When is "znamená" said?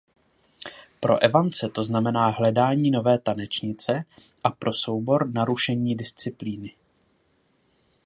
1.83-2.27